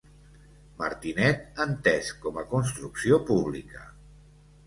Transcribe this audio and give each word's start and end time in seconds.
Martinet, 0.79 1.43
entès 1.65 2.09
com 2.25 2.41
a 2.43 2.45
construcció 2.53 3.19
pública. 3.29 3.85